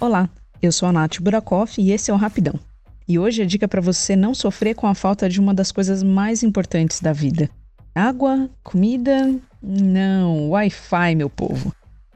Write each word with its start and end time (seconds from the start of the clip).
Olá, 0.00 0.30
eu 0.62 0.70
sou 0.70 0.88
a 0.88 0.92
Nath 0.92 1.18
Burakoff 1.20 1.82
e 1.82 1.90
esse 1.90 2.08
é 2.08 2.14
o 2.14 2.16
Rapidão. 2.16 2.54
E 3.08 3.18
hoje 3.18 3.42
a 3.42 3.44
dica 3.44 3.66
para 3.66 3.80
você 3.80 4.14
não 4.14 4.32
sofrer 4.32 4.76
com 4.76 4.86
a 4.86 4.94
falta 4.94 5.28
de 5.28 5.40
uma 5.40 5.52
das 5.52 5.72
coisas 5.72 6.04
mais 6.04 6.44
importantes 6.44 7.00
da 7.00 7.12
vida. 7.12 7.50
Água? 7.92 8.48
Comida? 8.62 9.34
Não, 9.60 10.50
Wi-Fi, 10.50 11.16
meu 11.16 11.28
povo. 11.28 11.74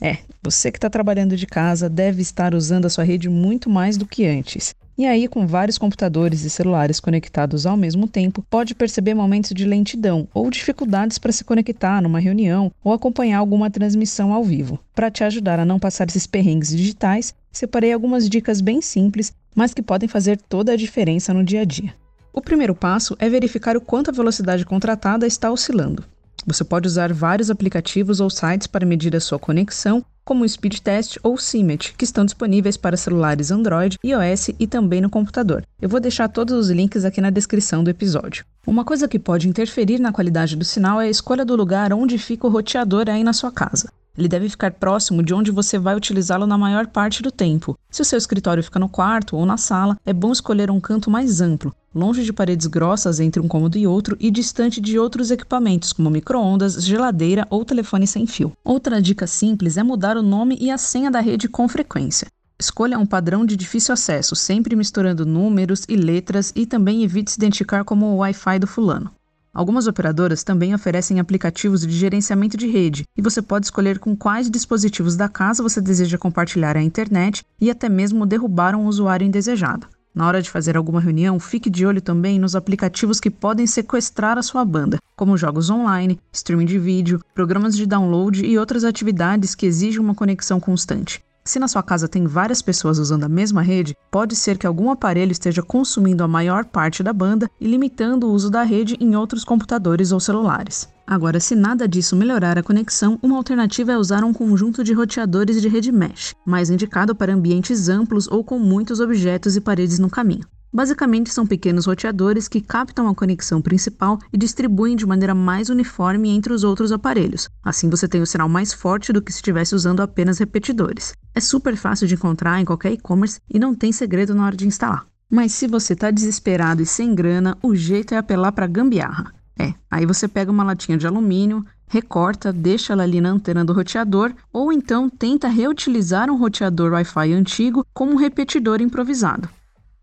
É, 0.00 0.18
você 0.42 0.70
que 0.70 0.78
está 0.78 0.90
trabalhando 0.90 1.36
de 1.36 1.46
casa 1.46 1.88
deve 1.88 2.20
estar 2.20 2.54
usando 2.54 2.86
a 2.86 2.90
sua 2.90 3.04
rede 3.04 3.28
muito 3.28 3.70
mais 3.70 3.96
do 3.96 4.06
que 4.06 4.26
antes. 4.26 4.74
E 4.96 5.06
aí, 5.06 5.26
com 5.26 5.44
vários 5.44 5.76
computadores 5.76 6.44
e 6.44 6.50
celulares 6.50 7.00
conectados 7.00 7.66
ao 7.66 7.76
mesmo 7.76 8.06
tempo, 8.06 8.44
pode 8.48 8.76
perceber 8.76 9.12
momentos 9.12 9.52
de 9.52 9.64
lentidão 9.64 10.28
ou 10.32 10.48
dificuldades 10.50 11.18
para 11.18 11.32
se 11.32 11.42
conectar 11.42 12.00
numa 12.00 12.20
reunião 12.20 12.70
ou 12.82 12.92
acompanhar 12.92 13.38
alguma 13.38 13.68
transmissão 13.68 14.32
ao 14.32 14.44
vivo. 14.44 14.78
Para 14.94 15.10
te 15.10 15.24
ajudar 15.24 15.58
a 15.58 15.64
não 15.64 15.80
passar 15.80 16.06
esses 16.06 16.28
perrengues 16.28 16.68
digitais, 16.68 17.34
separei 17.50 17.92
algumas 17.92 18.28
dicas 18.28 18.60
bem 18.60 18.80
simples, 18.80 19.32
mas 19.52 19.74
que 19.74 19.82
podem 19.82 20.08
fazer 20.08 20.36
toda 20.36 20.72
a 20.72 20.76
diferença 20.76 21.34
no 21.34 21.42
dia 21.42 21.62
a 21.62 21.64
dia. 21.64 21.92
O 22.32 22.40
primeiro 22.40 22.74
passo 22.74 23.16
é 23.18 23.28
verificar 23.28 23.76
o 23.76 23.80
quanto 23.80 24.10
a 24.10 24.14
velocidade 24.14 24.64
contratada 24.64 25.26
está 25.26 25.50
oscilando. 25.50 26.04
Você 26.46 26.64
pode 26.64 26.86
usar 26.86 27.12
vários 27.12 27.50
aplicativos 27.50 28.20
ou 28.20 28.28
sites 28.28 28.66
para 28.66 28.86
medir 28.86 29.14
a 29.16 29.20
sua 29.20 29.38
conexão 29.38 30.04
como 30.24 30.42
o 30.42 30.48
Speed 30.48 30.78
Test 30.78 31.18
ou 31.22 31.34
o 31.34 31.38
CIMET, 31.38 31.94
que 31.96 32.04
estão 32.04 32.24
disponíveis 32.24 32.76
para 32.76 32.96
celulares 32.96 33.50
Android, 33.50 33.98
iOS 34.02 34.50
e 34.58 34.66
também 34.66 35.00
no 35.00 35.10
computador. 35.10 35.64
Eu 35.80 35.88
vou 35.88 36.00
deixar 36.00 36.28
todos 36.28 36.54
os 36.54 36.70
links 36.70 37.04
aqui 37.04 37.20
na 37.20 37.30
descrição 37.30 37.84
do 37.84 37.90
episódio. 37.90 38.44
Uma 38.66 38.84
coisa 38.84 39.06
que 39.06 39.18
pode 39.18 39.48
interferir 39.48 39.98
na 39.98 40.12
qualidade 40.12 40.56
do 40.56 40.64
sinal 40.64 41.00
é 41.00 41.06
a 41.06 41.10
escolha 41.10 41.44
do 41.44 41.54
lugar 41.54 41.92
onde 41.92 42.16
fica 42.16 42.46
o 42.46 42.50
roteador 42.50 43.08
aí 43.08 43.22
na 43.22 43.34
sua 43.34 43.52
casa. 43.52 43.90
Ele 44.16 44.28
deve 44.28 44.48
ficar 44.48 44.70
próximo 44.70 45.22
de 45.22 45.34
onde 45.34 45.50
você 45.50 45.78
vai 45.78 45.96
utilizá-lo 45.96 46.46
na 46.46 46.56
maior 46.56 46.86
parte 46.86 47.22
do 47.22 47.32
tempo. 47.32 47.76
Se 47.94 48.02
o 48.02 48.04
seu 48.04 48.18
escritório 48.18 48.60
fica 48.60 48.80
no 48.80 48.88
quarto 48.88 49.36
ou 49.36 49.46
na 49.46 49.56
sala, 49.56 49.96
é 50.04 50.12
bom 50.12 50.32
escolher 50.32 50.68
um 50.68 50.80
canto 50.80 51.08
mais 51.08 51.40
amplo, 51.40 51.72
longe 51.94 52.24
de 52.24 52.32
paredes 52.32 52.66
grossas 52.66 53.20
entre 53.20 53.40
um 53.40 53.46
cômodo 53.46 53.78
e 53.78 53.86
outro 53.86 54.16
e 54.18 54.32
distante 54.32 54.80
de 54.80 54.98
outros 54.98 55.30
equipamentos 55.30 55.92
como 55.92 56.10
micro-ondas, 56.10 56.84
geladeira 56.84 57.46
ou 57.48 57.64
telefone 57.64 58.04
sem 58.04 58.26
fio. 58.26 58.52
Outra 58.64 59.00
dica 59.00 59.28
simples 59.28 59.76
é 59.76 59.84
mudar 59.84 60.16
o 60.16 60.24
nome 60.24 60.58
e 60.60 60.72
a 60.72 60.76
senha 60.76 61.08
da 61.08 61.20
rede 61.20 61.46
com 61.46 61.68
frequência. 61.68 62.26
Escolha 62.58 62.98
um 62.98 63.06
padrão 63.06 63.46
de 63.46 63.56
difícil 63.56 63.92
acesso, 63.92 64.34
sempre 64.34 64.74
misturando 64.74 65.24
números 65.24 65.84
e 65.88 65.94
letras 65.94 66.52
e 66.56 66.66
também 66.66 67.04
evite 67.04 67.30
se 67.30 67.38
identificar 67.38 67.84
como 67.84 68.06
o 68.06 68.16
Wi-Fi 68.16 68.58
do 68.58 68.66
fulano. 68.66 69.12
Algumas 69.54 69.86
operadoras 69.86 70.42
também 70.42 70.74
oferecem 70.74 71.20
aplicativos 71.20 71.86
de 71.86 71.92
gerenciamento 71.96 72.56
de 72.56 72.66
rede 72.66 73.04
e 73.16 73.22
você 73.22 73.40
pode 73.40 73.66
escolher 73.66 74.00
com 74.00 74.16
quais 74.16 74.50
dispositivos 74.50 75.14
da 75.14 75.28
casa 75.28 75.62
você 75.62 75.80
deseja 75.80 76.18
compartilhar 76.18 76.76
a 76.76 76.82
internet 76.82 77.44
e 77.60 77.70
até 77.70 77.88
mesmo 77.88 78.26
derrubar 78.26 78.74
um 78.74 78.86
usuário 78.86 79.24
indesejado. 79.24 79.86
Na 80.12 80.26
hora 80.26 80.42
de 80.42 80.50
fazer 80.50 80.76
alguma 80.76 81.00
reunião, 81.00 81.38
fique 81.38 81.70
de 81.70 81.86
olho 81.86 82.00
também 82.00 82.36
nos 82.36 82.56
aplicativos 82.56 83.20
que 83.20 83.30
podem 83.30 83.64
sequestrar 83.64 84.38
a 84.38 84.42
sua 84.42 84.64
banda, 84.64 84.98
como 85.14 85.36
jogos 85.36 85.70
online, 85.70 86.18
streaming 86.32 86.66
de 86.66 86.78
vídeo, 86.78 87.20
programas 87.32 87.76
de 87.76 87.86
download 87.86 88.44
e 88.44 88.58
outras 88.58 88.82
atividades 88.82 89.54
que 89.54 89.66
exigem 89.66 90.00
uma 90.00 90.16
conexão 90.16 90.58
constante. 90.58 91.22
Se 91.46 91.58
na 91.58 91.68
sua 91.68 91.82
casa 91.82 92.08
tem 92.08 92.26
várias 92.26 92.62
pessoas 92.62 92.98
usando 92.98 93.24
a 93.24 93.28
mesma 93.28 93.60
rede, 93.60 93.94
pode 94.10 94.34
ser 94.34 94.56
que 94.56 94.66
algum 94.66 94.90
aparelho 94.90 95.30
esteja 95.30 95.62
consumindo 95.62 96.24
a 96.24 96.28
maior 96.28 96.64
parte 96.64 97.02
da 97.02 97.12
banda 97.12 97.50
e 97.60 97.66
limitando 97.68 98.26
o 98.26 98.32
uso 98.32 98.48
da 98.48 98.62
rede 98.62 98.96
em 98.98 99.14
outros 99.14 99.44
computadores 99.44 100.10
ou 100.10 100.18
celulares. 100.18 100.88
Agora, 101.06 101.38
se 101.38 101.54
nada 101.54 101.86
disso 101.86 102.16
melhorar 102.16 102.56
a 102.56 102.62
conexão, 102.62 103.18
uma 103.22 103.36
alternativa 103.36 103.92
é 103.92 103.98
usar 103.98 104.24
um 104.24 104.32
conjunto 104.32 104.82
de 104.82 104.94
roteadores 104.94 105.60
de 105.60 105.68
rede 105.68 105.92
mesh, 105.92 106.34
mais 106.46 106.70
indicado 106.70 107.14
para 107.14 107.34
ambientes 107.34 107.90
amplos 107.90 108.26
ou 108.26 108.42
com 108.42 108.58
muitos 108.58 108.98
objetos 108.98 109.54
e 109.54 109.60
paredes 109.60 109.98
no 109.98 110.08
caminho. 110.08 110.46
Basicamente, 110.74 111.32
são 111.32 111.46
pequenos 111.46 111.86
roteadores 111.86 112.48
que 112.48 112.60
captam 112.60 113.06
a 113.06 113.14
conexão 113.14 113.62
principal 113.62 114.18
e 114.32 114.36
distribuem 114.36 114.96
de 114.96 115.06
maneira 115.06 115.32
mais 115.32 115.70
uniforme 115.70 116.30
entre 116.30 116.52
os 116.52 116.64
outros 116.64 116.90
aparelhos. 116.90 117.48
Assim, 117.62 117.88
você 117.88 118.08
tem 118.08 118.20
o 118.20 118.26
sinal 118.26 118.48
mais 118.48 118.72
forte 118.72 119.12
do 119.12 119.22
que 119.22 119.30
se 119.30 119.38
estivesse 119.38 119.72
usando 119.72 120.00
apenas 120.00 120.38
repetidores. 120.38 121.12
É 121.32 121.38
super 121.38 121.76
fácil 121.76 122.08
de 122.08 122.14
encontrar 122.14 122.60
em 122.60 122.64
qualquer 122.64 122.90
e-commerce 122.90 123.38
e 123.48 123.56
não 123.56 123.72
tem 123.72 123.92
segredo 123.92 124.34
na 124.34 124.46
hora 124.46 124.56
de 124.56 124.66
instalar. 124.66 125.06
Mas 125.30 125.52
se 125.52 125.68
você 125.68 125.92
está 125.92 126.10
desesperado 126.10 126.82
e 126.82 126.86
sem 126.86 127.14
grana, 127.14 127.56
o 127.62 127.76
jeito 127.76 128.12
é 128.12 128.16
apelar 128.16 128.50
para 128.50 128.66
gambiarra. 128.66 129.32
É, 129.56 129.74
aí 129.88 130.04
você 130.04 130.26
pega 130.26 130.50
uma 130.50 130.64
latinha 130.64 130.98
de 130.98 131.06
alumínio, 131.06 131.64
recorta, 131.86 132.52
deixa 132.52 132.92
ela 132.92 133.04
ali 133.04 133.20
na 133.20 133.30
antena 133.30 133.64
do 133.64 133.72
roteador, 133.72 134.32
ou 134.52 134.72
então 134.72 135.08
tenta 135.08 135.46
reutilizar 135.46 136.28
um 136.28 136.36
roteador 136.36 136.92
Wi-Fi 136.94 137.32
antigo 137.32 137.86
como 137.94 138.12
um 138.12 138.16
repetidor 138.16 138.82
improvisado. 138.82 139.48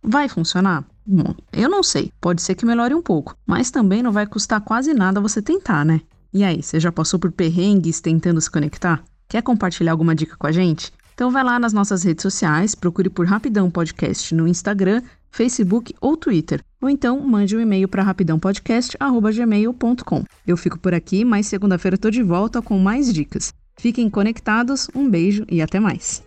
Vai 0.04 0.28
funcionar? 0.28 0.84
Bom, 1.06 1.36
eu 1.54 1.70
não 1.70 1.84
sei. 1.84 2.12
Pode 2.20 2.42
ser 2.42 2.56
que 2.56 2.66
melhore 2.66 2.94
um 2.94 3.02
pouco, 3.02 3.36
mas 3.46 3.72
também 3.72 4.02
não 4.02 4.12
vai 4.12 4.26
custar 4.26 4.62
quase 4.62 4.94
nada 4.94 5.22
você 5.22 5.42
tentar, 5.42 5.86
né? 5.86 6.02
E 6.34 6.44
aí, 6.44 6.64
você 6.64 6.80
já 6.80 6.92
passou 6.92 7.20
por 7.20 7.32
perrengues 7.32 8.00
tentando 8.00 8.40
se 8.40 8.50
conectar? 8.50 9.04
Quer 9.28 9.42
compartilhar 9.42 9.92
alguma 9.92 10.16
dica 10.16 10.38
com 10.38 10.48
a 10.48 10.52
gente? 10.52 10.94
Então 11.14 11.30
vai 11.30 11.44
lá 11.44 11.60
nas 11.60 11.74
nossas 11.74 12.04
redes 12.04 12.24
sociais, 12.24 12.74
procure 12.74 13.10
por 13.10 13.28
Rapidão 13.28 13.70
Podcast 13.70 14.34
no 14.34 14.48
Instagram, 14.48 15.02
Facebook 15.30 15.94
ou 16.02 16.18
Twitter. 16.18 16.64
Ou 16.82 16.90
então 16.90 17.20
mande 17.20 17.56
um 17.56 17.60
e-mail 17.60 17.88
para 17.88 18.02
rapidãopodcast.gmail.com. 18.04 20.24
Eu 20.48 20.58
fico 20.58 20.80
por 20.80 20.94
aqui, 20.94 21.24
mas 21.24 21.48
segunda-feira 21.48 21.96
estou 21.96 22.10
de 22.10 22.24
volta 22.24 22.62
com 22.62 22.80
mais 22.80 23.14
dicas. 23.14 23.54
Fiquem 23.78 24.10
conectados, 24.10 24.90
um 24.96 25.10
beijo 25.10 25.46
e 25.50 25.62
até 25.62 25.80
mais. 25.80 26.24